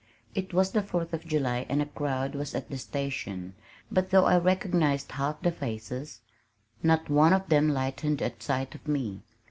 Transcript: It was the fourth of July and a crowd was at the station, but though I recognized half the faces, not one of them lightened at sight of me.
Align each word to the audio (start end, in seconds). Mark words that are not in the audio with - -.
It 0.33 0.51
was 0.51 0.71
the 0.71 0.81
fourth 0.81 1.13
of 1.13 1.27
July 1.27 1.67
and 1.69 1.79
a 1.79 1.85
crowd 1.85 2.33
was 2.33 2.55
at 2.55 2.71
the 2.71 2.77
station, 2.79 3.53
but 3.91 4.09
though 4.09 4.25
I 4.25 4.39
recognized 4.39 5.11
half 5.11 5.39
the 5.43 5.51
faces, 5.51 6.21
not 6.81 7.07
one 7.07 7.33
of 7.33 7.49
them 7.49 7.69
lightened 7.69 8.19
at 8.23 8.41
sight 8.41 8.73
of 8.73 8.87
me. 8.87 9.21